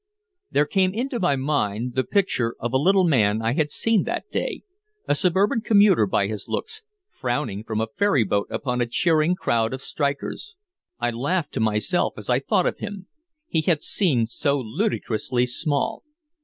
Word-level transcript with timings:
There 0.49 0.65
came 0.65 0.95
into 0.95 1.19
my 1.19 1.35
mind 1.35 1.93
the 1.93 2.03
picture 2.03 2.55
of 2.59 2.73
a 2.73 2.77
little 2.77 3.03
man 3.03 3.43
I 3.43 3.53
had 3.53 3.69
seen 3.69 4.01
that 4.05 4.31
day, 4.31 4.63
a 5.07 5.13
suburban 5.13 5.61
commuter 5.61 6.07
by 6.07 6.25
his 6.25 6.47
looks, 6.47 6.81
frowning 7.11 7.63
from 7.63 7.79
a 7.79 7.85
ferryboat 7.85 8.47
upon 8.49 8.81
a 8.81 8.87
cheering 8.87 9.35
crowd 9.35 9.75
of 9.75 9.81
strikers. 9.83 10.55
I 10.99 11.11
laughed 11.11 11.53
to 11.53 11.59
myself 11.59 12.13
as 12.17 12.31
I 12.31 12.39
thought 12.39 12.65
of 12.65 12.79
him. 12.79 13.09
He 13.47 13.61
had 13.61 13.83
seemed 13.83 14.31
so 14.31 14.59
ludicrously 14.59 15.45
small. 15.45 16.01